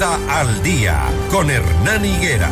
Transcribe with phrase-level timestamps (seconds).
[0.00, 2.48] Al día con Hernán Higuera.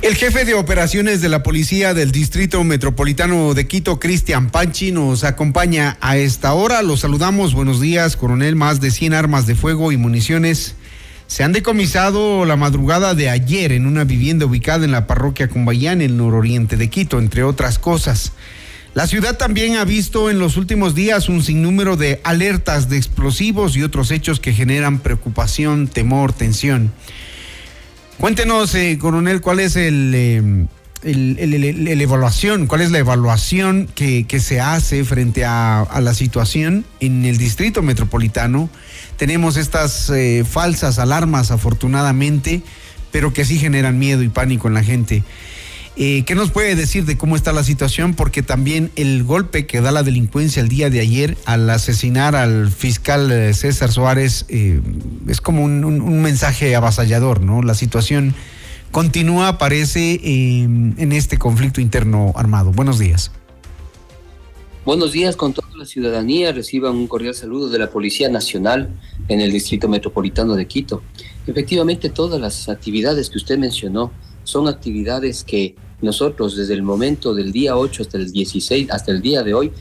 [0.00, 5.22] El jefe de operaciones de la policía del Distrito Metropolitano de Quito, Cristian Panchi, nos
[5.24, 6.80] acompaña a esta hora.
[6.80, 7.52] Los saludamos.
[7.52, 8.56] Buenos días, coronel.
[8.56, 10.76] Más de 100 armas de fuego y municiones
[11.32, 16.02] se han decomisado la madrugada de ayer en una vivienda ubicada en la parroquia Cumbayán,
[16.02, 18.32] en el nororiente de Quito, entre otras cosas.
[18.92, 23.78] La ciudad también ha visto en los últimos días un sinnúmero de alertas de explosivos
[23.78, 26.92] y otros hechos que generan preocupación, temor, tensión.
[28.18, 30.66] Cuéntenos, eh, coronel, cuál es el, eh,
[31.04, 37.82] evaluación, cuál es la evaluación que, se hace frente a, la situación en el distrito
[37.82, 38.70] metropolitano.
[39.16, 42.62] Tenemos estas eh, falsas alarmas, afortunadamente,
[43.10, 45.22] pero que sí generan miedo y pánico en la gente.
[45.96, 48.14] Eh, ¿Qué nos puede decir de cómo está la situación?
[48.14, 52.70] Porque también el golpe que da la delincuencia el día de ayer al asesinar al
[52.70, 57.62] fiscal eh, César Suárez es como un, mensaje avasallador, ¿no?
[57.62, 58.34] La situación
[58.92, 62.70] continúa, parece, en este conflicto interno armado.
[62.70, 63.32] Buenos días.
[64.84, 66.52] Buenos días con toda la ciudadanía.
[66.52, 68.90] Reciban un cordial saludo de la Policía Nacional
[69.28, 71.02] en el Distrito Metropolitano de Quito.
[71.46, 74.12] Efectivamente, todas las actividades que usted mencionó
[74.44, 79.22] son actividades que nosotros desde el momento del día 8 hasta el 16, hasta el
[79.22, 79.72] día de hoy,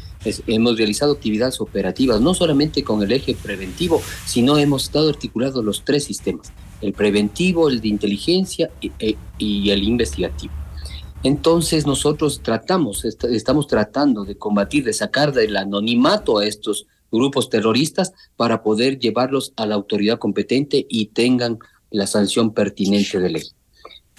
[0.45, 5.83] hemos realizado actividades operativas, no solamente con el eje preventivo, sino hemos estado articulando los
[5.83, 10.53] tres sistemas, el preventivo, el de inteligencia y, e, el investigativo.
[11.23, 18.13] Entonces nosotros tratamos, estamos tratando de combatir, de sacar del anonimato a estos grupos terroristas
[18.35, 21.59] para poder llevarlos a la autoridad competente y tengan
[21.91, 23.43] la sanción pertinente de ley.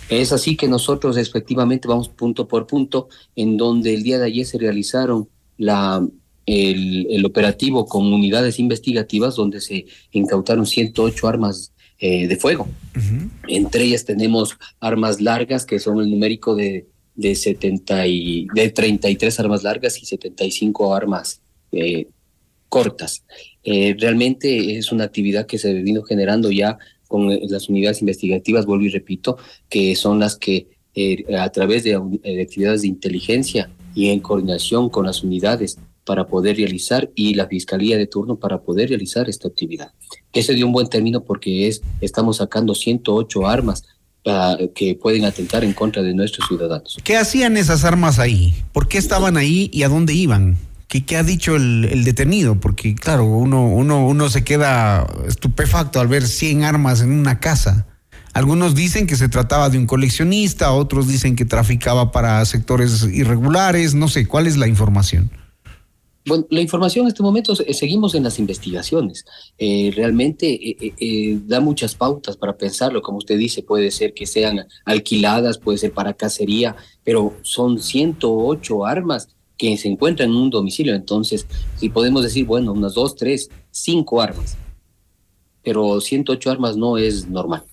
[0.08, 4.44] Es así que nosotros efectivamente vamos punto por punto, en donde el día de ayer
[4.44, 6.06] se realizaron la,
[6.46, 11.72] el, operativo con unidades investigativas, donde se incautaron 108 armas
[12.04, 12.66] eh, de fuego.
[13.46, 19.38] Entre ellas tenemos armas largas, que son el numérico de, de, 70 y, de 33
[19.38, 21.40] armas largas y 75 armas
[21.70, 22.08] eh,
[22.68, 23.22] cortas.
[23.62, 26.76] Eh, realmente es una actividad que se vino generando ya
[27.06, 29.38] con las unidades investigativas, vuelvo y repito,
[29.68, 30.66] que son las que
[31.38, 37.10] a través de, actividades de inteligencia y en coordinación con las unidades para poder realizar
[37.14, 39.92] y la fiscalía de turno para poder realizar esta actividad.
[40.32, 43.84] Ese dio un buen término porque es estamos sacando 108 armas
[44.26, 46.98] ah, que pueden atentar en contra de nuestros ciudadanos.
[47.04, 48.54] ¿Qué hacían esas armas ahí?
[48.72, 50.56] ¿Por qué estaban ahí y a dónde iban?
[50.88, 52.60] ¿Qué, ha dicho el, detenido?
[52.60, 57.86] Porque, claro, uno, uno, uno se queda estupefacto al ver 100 armas en una casa.
[58.34, 63.94] Algunos dicen que se trataba de un coleccionista, otros dicen que traficaba para sectores irregulares,
[63.94, 65.30] no sé, ¿cuál es la información?
[66.24, 69.24] Bueno, la información en este momento eh, seguimos en las investigaciones.
[69.58, 74.66] Eh, realmente eh, da muchas pautas para pensarlo, como usted dice, puede ser que sean
[74.84, 80.94] alquiladas, puede ser para cacería, pero son 108 armas que se encuentra en un domicilio.
[80.94, 81.46] Entonces,
[81.76, 84.56] si podemos decir, bueno, unas dos, tres, cinco armas,
[85.64, 87.64] pero 108 armas no es normal.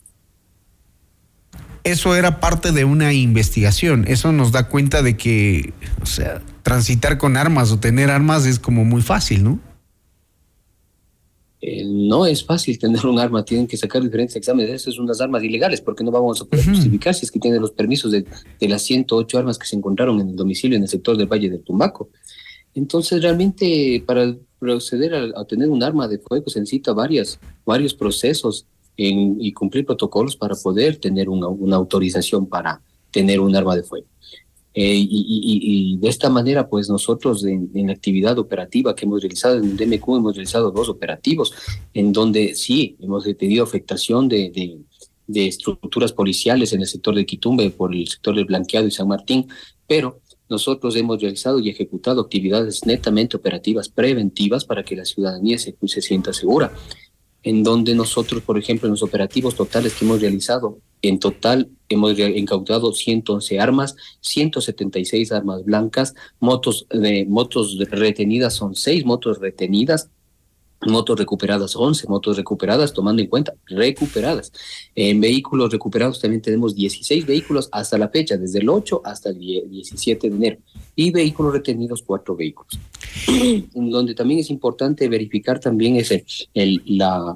[1.83, 4.05] Eso era parte de una investigación.
[4.07, 8.59] Eso nos da cuenta de que, o sea, transitar con armas o tener armas es
[8.59, 9.59] como muy fácil, ¿no?
[11.61, 14.69] Eh, no es fácil tener un arma, tienen que sacar diferentes exámenes.
[14.69, 17.59] Esas son unas armas ilegales porque no vamos a poder justificar si es que tienen
[17.59, 18.23] los permisos de,
[18.61, 21.63] las 108 armas que se encontraron en el domicilio en el sector del Valle del
[21.63, 22.11] Tumbaco.
[22.75, 28.67] Entonces, realmente, para proceder a, tener un arma de fuego se necesita varias, varios procesos
[28.95, 32.79] y cumplir protocolos para poder tener una, una autorización para
[33.09, 34.05] tener un arma de fuego.
[34.81, 39.75] Eh, y, de esta manera, pues nosotros en, la actividad operativa que hemos realizado en
[39.75, 41.53] DMQ hemos realizado dos operativos
[41.93, 44.79] en donde sí hemos tenido afectación de,
[45.27, 49.09] de, estructuras policiales en el sector de Quitumbe por el sector del Blanqueado y San
[49.09, 49.49] Martín,
[49.85, 55.75] pero nosotros hemos realizado y ejecutado actividades netamente operativas preventivas para que la ciudadanía se,
[55.87, 56.71] se sienta segura
[57.43, 62.17] en donde nosotros, por ejemplo, en los operativos totales que hemos realizado, en total hemos
[62.19, 70.09] incautado 111 armas, 176 armas blancas, motos de motos retenidas son seis motos retenidas,
[70.87, 74.51] motos recuperadas 11, motos recuperadas tomando en cuenta recuperadas.
[74.95, 79.39] En vehículos recuperados también tenemos 16 vehículos hasta la fecha, desde el 8 hasta el
[79.39, 80.57] 17 de enero,
[80.95, 82.79] y vehículos retenidos, cuatro vehículos.
[83.73, 87.35] Donde también es importante verificar también ese, el, la,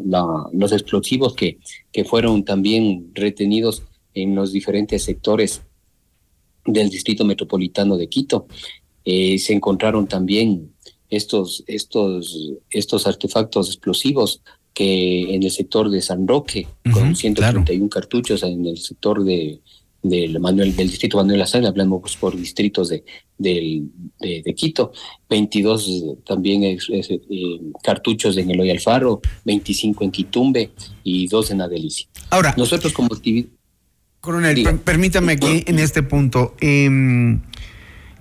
[0.54, 1.60] los explosivos que,
[1.92, 5.62] que fueron también retenidos en los diferentes sectores
[6.66, 8.48] del Distrito Metropolitano de Quito.
[9.06, 10.73] Eh, se encontraron también
[11.15, 14.42] estos, estos, estos artefactos explosivos
[14.74, 19.60] que en el sector de San Roque, con 131 cartuchos en el sector de,
[20.01, 23.04] del, Manuel, del distrito Manuel Azar, hablamos por distritos de,
[23.38, 23.83] de,
[24.19, 24.92] de, Quito,
[25.30, 26.80] 22 también eh,
[27.83, 30.71] cartuchos en Eloy Alfaro, 25 en Quitumbe
[31.04, 32.07] y 2 en Adelicia.
[32.30, 33.50] Ahora, nosotros como actividad...
[34.21, 36.89] Coronel, permítame aquí en este punto, eh,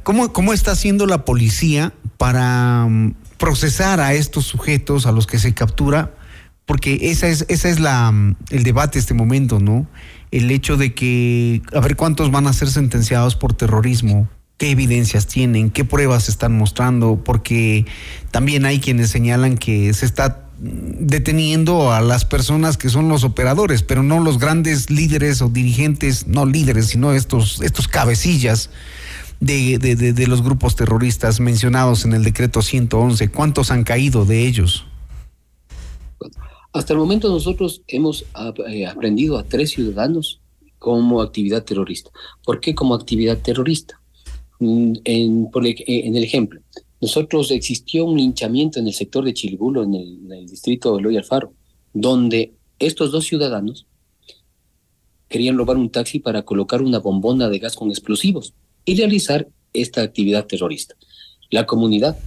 [0.03, 5.39] ¿cómo, ¿cómo está haciendo la policía para mm, procesar a estos sujetos a los que
[5.39, 6.15] se captura?
[6.67, 9.87] Porque esa es, esa es la, mm, el debate este momento, ¿no?
[10.33, 15.27] el hecho de que, a ver cuántos van a ser sentenciados por terrorismo, qué evidencias
[15.27, 17.85] tienen, qué pruebas están mostrando, porque
[18.31, 23.83] también hay quienes señalan que se está deteniendo a las personas que son los operadores,
[23.83, 28.71] pero no los grandes líderes o dirigentes, no líderes, sino estos, estos cabecillas
[29.43, 33.29] de, de, de los grupos terroristas mencionados en el decreto 111.
[33.31, 34.85] ¿Cuántos han caído de ellos?
[36.73, 38.25] Hasta el momento nosotros hemos
[38.69, 40.41] eh, aprendido a tres ciudadanos
[40.79, 42.11] como actividad terrorista.
[42.45, 44.01] ¿Por qué como actividad terrorista?
[44.61, 46.61] Mm, en, eh, en el ejemplo,
[47.01, 51.53] nosotros existió un linchamiento en el sector de Chilbulo, en el, distrito de Loy Alfaro,
[51.93, 53.87] donde estos dos ciudadanos
[55.29, 58.55] querían robar un taxi para colocar una bombona de gas con explosivos
[58.85, 60.95] y realizar esta actividad terrorista.
[61.51, 62.19] La comunidad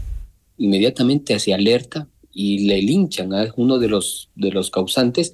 [0.57, 5.33] inmediatamente se alerta y le linchan a uno de los, de los causantes,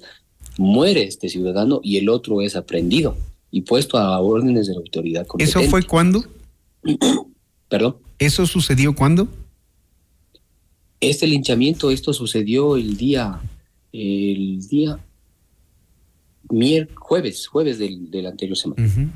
[0.58, 3.16] muere este ciudadano y el otro es aprendido
[3.50, 5.60] y puesto a órdenes de la autoridad competente.
[5.60, 6.24] ¿Eso fue cuándo?
[7.68, 7.96] ¿Perdón?
[8.18, 9.28] ¿Eso sucedió cuándo?
[11.00, 13.40] Este linchamiento, esto sucedió el día,
[13.92, 14.98] el día
[16.48, 19.10] miércoles, jueves, jueves del, del anterior semana.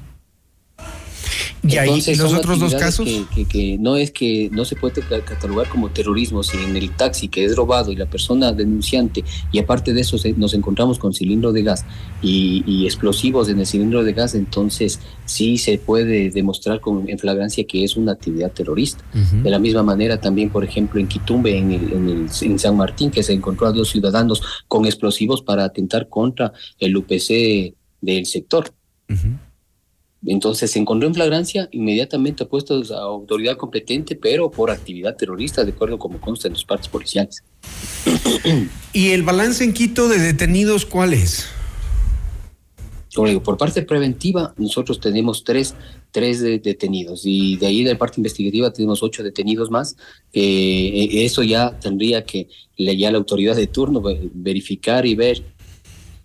[1.68, 3.08] ¿Y ahí los otros dos casos?
[3.48, 7.44] Que, no es que no se puede catalogar como terrorismo si en el taxi que
[7.44, 11.62] es robado y la persona denunciante, y aparte de eso nos encontramos con cilindro de
[11.62, 11.84] gas
[12.22, 17.64] y, explosivos en el cilindro de gas, entonces sí se puede demostrar con, en flagrancia
[17.64, 19.04] que es una actividad terrorista.
[19.42, 23.22] De la misma manera también, por ejemplo, en Quitumbe, en, el, en, San Martín, que
[23.22, 28.72] se encontró a dos ciudadanos con explosivos para atentar contra el UPC del sector.
[30.26, 35.72] Entonces se encontró en flagrancia, inmediatamente puestos a autoridad competente, pero por actividad terrorista, de
[35.72, 37.42] acuerdo como consta en los partes policiales.
[38.92, 41.46] ¿Y el balance en Quito de detenidos cuál es?
[43.42, 45.74] Por parte preventiva, nosotros tenemos tres,
[46.10, 49.96] tres detenidos y de ahí de la parte investigativa tenemos ocho detenidos más.
[50.34, 54.02] Eh, eso ya tendría que ya la autoridad de turno
[54.34, 55.42] verificar y ver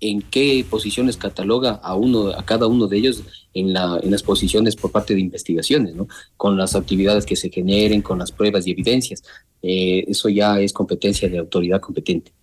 [0.01, 4.75] en qué posiciones cataloga a uno, a cada uno de ellos en, la, las posiciones
[4.75, 6.07] por parte de investigaciones, ¿no?
[6.37, 9.23] Con las actividades que se generen, con las pruebas y evidencias.
[9.61, 12.33] Eh, eso ya es competencia de autoridad competente.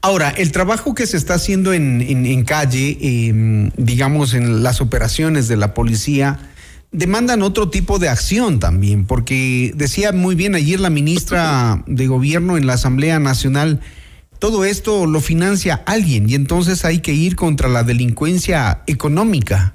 [0.00, 5.48] Ahora, el trabajo que se está haciendo en, en, calle, em, digamos, en las operaciones
[5.48, 6.50] de la policía,
[6.92, 12.56] demandan otro tipo de acción también, porque decía muy bien ayer la ministra de Gobierno
[12.56, 13.80] en la Asamblea Nacional,
[14.44, 19.74] todo esto lo financia alguien y entonces hay que ir contra la delincuencia económica.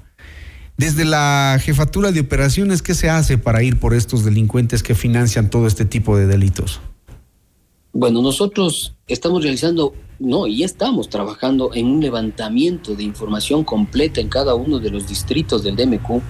[0.76, 5.50] Desde la jefatura de operaciones, ¿qué se hace para ir por estos delincuentes que financian
[5.50, 6.80] todo este tipo de delitos?
[7.92, 14.28] Bueno, nosotros estamos realizando, no, y estamos trabajando en un levantamiento de información completa en
[14.28, 16.22] cada uno de los distritos del DMQ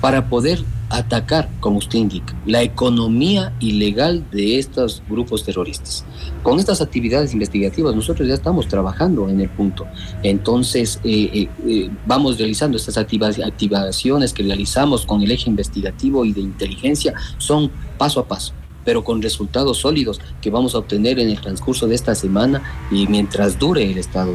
[0.00, 6.04] para poder atacar, como usted indica, la economía ilegal de estos grupos terroristas.
[6.42, 9.86] Con estas actividades investigativas nosotros ya estamos trabajando en el punto.
[10.22, 16.32] Entonces, eh, eh, eh, vamos realizando estas activaciones que realizamos con el eje investigativo y
[16.32, 21.28] de inteligencia, son paso a paso pero con resultados sólidos que vamos a obtener en
[21.28, 24.34] el transcurso de esta semana y mientras dure el estado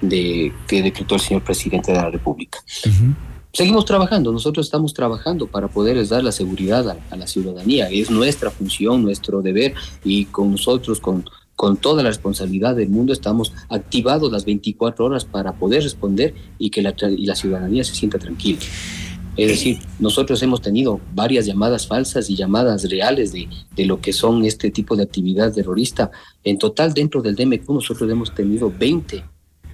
[0.00, 2.60] de, que decretó el señor presidente de la República
[3.52, 7.88] seguimos trabajando, nosotros estamos trabajando para poderles dar la seguridad a, la ciudadanía.
[7.88, 9.74] Es nuestra función, nuestro deber
[10.04, 11.24] y con nosotros, con,
[11.56, 16.70] con toda la responsabilidad del mundo, estamos activados las 24 horas para poder responder y
[16.70, 18.60] que la, y la ciudadanía se sienta tranquila.
[19.36, 24.12] Es decir, nosotros hemos tenido varias llamadas falsas y llamadas reales de, de, lo que
[24.12, 26.10] son este tipo de actividad terrorista.
[26.42, 29.22] En total, dentro del DMQ, nosotros hemos tenido 20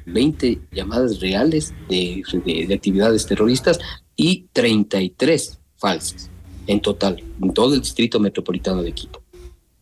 [0.07, 3.79] 20 llamadas reales de, de, actividades terroristas
[4.17, 6.31] y 33 falsas
[6.67, 9.23] en total, en todo el distrito metropolitano de Quito.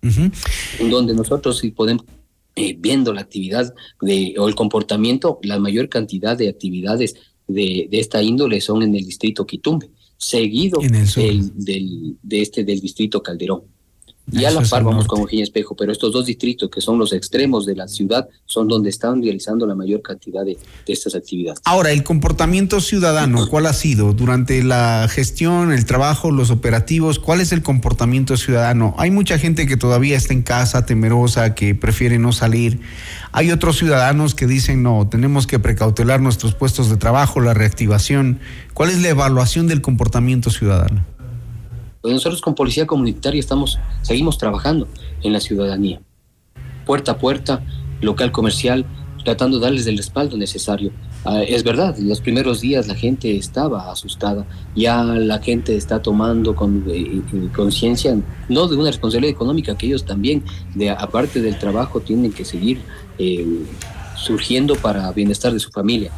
[0.03, 2.05] En donde nosotros sí podemos,
[2.57, 7.15] eh, viendo la actividad de, o el comportamiento, la mayor cantidad de actividades
[7.47, 9.91] de, de esta índole son en el distrito Quitumbe
[10.23, 13.63] seguido del, de este del distrito Calderón.
[14.31, 17.13] Y a la par vamos con Eugenio Espejo, pero estos dos distritos que son los
[17.13, 21.61] extremos de la ciudad son donde están realizando la mayor cantidad de, estas actividades.
[21.65, 27.19] Ahora, el comportamiento ciudadano, ¿cuál ha sido durante la gestión, el trabajo, los operativos?
[27.19, 28.95] ¿Cuál es el comportamiento ciudadano?
[28.97, 32.81] Hay mucha gente que todavía está en casa, temerosa, que prefiere no salir.
[33.33, 38.39] Hay otros ciudadanos que dicen, no, tenemos que precautelar nuestros puestos de trabajo, la reactivación.
[38.73, 41.05] ¿Cuál es la evaluación del comportamiento ciudadano?
[42.03, 44.89] Nosotros con Policía Comunitaria estamos, seguimos trabajando
[45.23, 46.01] en la ciudadanía,
[46.85, 47.65] puerta a puerta,
[48.01, 48.85] local comercial,
[49.25, 50.91] tratando de darles el respaldo necesario.
[51.25, 54.45] Ah, es verdad, los primeros días la gente estaba asustada,
[54.75, 57.23] ya la gente está tomando con eh,
[57.55, 58.17] conciencia,
[58.49, 60.43] no de una responsabilidad económica, que ellos también,
[60.75, 62.81] de, aparte del trabajo, tienen que seguir
[63.19, 63.47] eh,
[64.17, 66.11] surgiendo para bienestar de su familia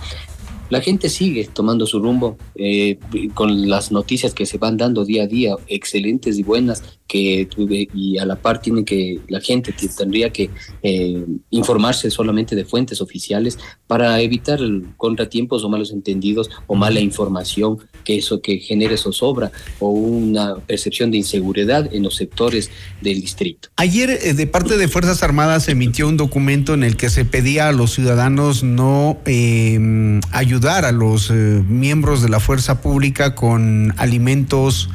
[0.70, 2.98] la gente sigue tomando su rumbo eh,
[3.34, 7.48] con las noticias que se van dando día a día, excelentes y buenas, que
[7.94, 10.50] y a la par tiene que la gente tendría que
[10.82, 14.58] eh, informarse solamente de fuentes oficiales para evitar
[14.96, 21.10] contratiempos o malos entendidos o mala información que eso que genere zozobra o una percepción
[21.10, 22.70] de inseguridad en los sectores
[23.02, 23.68] del distrito.
[23.76, 27.24] Ayer eh, de parte de Fuerzas Armadas se emitió un documento en el que se
[27.24, 33.92] pedía a los ciudadanos no eh, ayudar a los miembros de la fuerza pública con
[33.98, 34.88] alimentos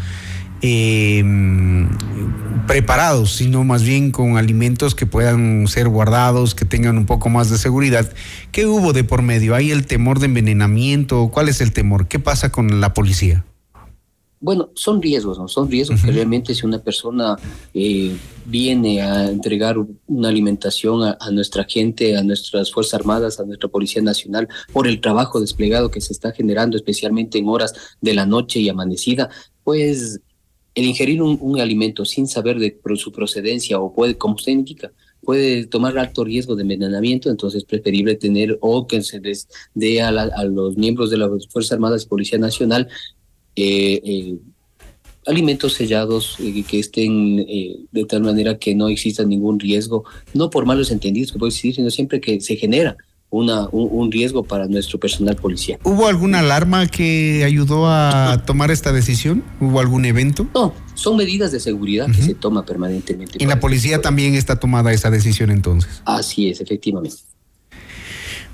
[0.62, 1.24] eh,
[2.68, 7.50] preparados, sino más bien con alimentos que puedan ser guardados, que tengan un poco más
[7.50, 8.12] de seguridad.
[8.52, 9.56] ¿Qué hubo de por medio?
[9.56, 11.30] ¿Hay el temor de envenenamiento?
[11.34, 12.08] ¿Cuál es el temor?
[12.08, 13.46] ¿Qué pasa con la policía?
[14.42, 15.50] Bueno, son riesgos, ¿no?
[15.50, 17.36] Son riesgos que realmente si una persona
[17.74, 19.76] eh, viene a entregar
[20.08, 24.88] una alimentación a, a, nuestra gente, a nuestras Fuerzas Armadas, a nuestra Policía Nacional, por
[24.88, 29.30] el trabajo desplegado que se está generando, especialmente en horas de la noche y amanecida,
[29.66, 30.22] pues
[30.80, 35.66] el ingerir un, alimento sin saber de su procedencia o puede, como usted indica, puede
[35.66, 40.12] tomar alto riesgo de envenenamiento, entonces es preferible tener o que se les dé a,
[40.46, 42.88] los miembros de las Fuerzas Armadas y Policía Nacional
[43.58, 44.38] eh, eh,
[45.26, 47.36] alimentos sellados eh, que estén
[47.92, 51.76] de tal manera que no exista ningún riesgo, no por malos entendidos que puede existir,
[51.76, 52.96] sino siempre que se genera
[53.32, 55.80] una, un, riesgo para nuestro personal policial.
[55.84, 59.44] ¿Hubo alguna alarma que ayudó a tomar esta decisión?
[59.60, 60.48] ¿Hubo algún evento?
[60.54, 63.42] No, son medidas de seguridad que se toma permanentemente.
[63.42, 66.02] ¿En la policía también está tomada esa decisión entonces?
[66.06, 67.18] Así es, efectivamente.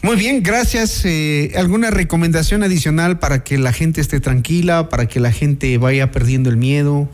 [0.01, 1.03] Muy bien, gracias.
[1.05, 6.12] Eh, ¿Alguna recomendación adicional para que la gente esté tranquila, para que la gente vaya
[6.12, 7.10] perdiendo el miedo?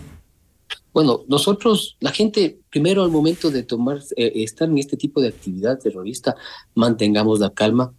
[0.93, 5.27] Bueno, nosotros, la gente, primero al momento de tomar, eh, estar en este tipo de
[5.27, 6.35] actividad terrorista,
[6.73, 7.93] mantengamos la calma.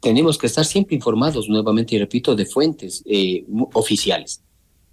[0.00, 4.42] Tenemos que estar siempre informados, nuevamente y repito, de fuentes eh, oficiales.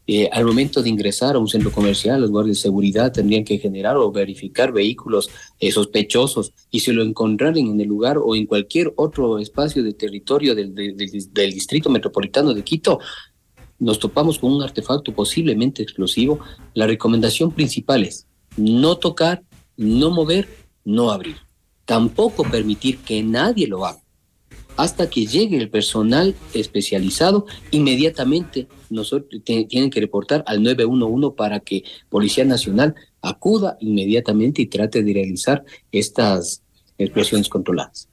[0.05, 3.57] Eh, al momento de ingresar a un centro comercial, los guardias de seguridad tendrían que
[3.57, 5.29] generar o verificar vehículos
[5.69, 10.55] sospechosos y si lo encontraran en el lugar o en cualquier otro espacio de territorio
[10.55, 12.99] del, del distrito metropolitano de Quito,
[13.79, 16.39] nos topamos con un artefacto posiblemente explosivo,
[16.73, 18.26] la recomendación principal es
[18.57, 19.43] no tocar,
[19.77, 20.47] no mover,
[20.83, 21.37] no abrir.
[21.85, 24.01] Tampoco permitir que nadie lo haga.
[24.75, 31.83] Hasta que llegue el personal especializado, inmediatamente nosotros tienen que reportar al 911 para que
[32.09, 36.61] Policía Nacional acuda inmediatamente y trate de realizar estas
[36.97, 38.07] expresiones controladas.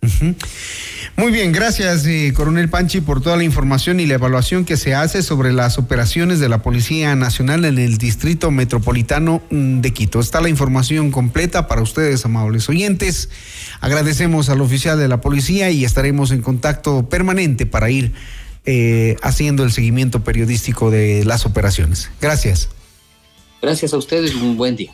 [1.16, 4.94] Muy bien, gracias, eh, Coronel Panchi, por toda la información y la evaluación que se
[4.94, 10.20] hace sobre las operaciones de la Policía Nacional en el Distrito Metropolitano mm, de Quito.
[10.20, 13.30] Está la información completa para ustedes, amables oyentes.
[13.80, 18.12] Agradecemos al oficial de la policía y estaremos en contacto permanente para ir
[18.66, 22.10] eh, haciendo el seguimiento periodístico de las operaciones.
[22.20, 22.68] Gracias.
[23.62, 24.92] Gracias a ustedes, un buen día.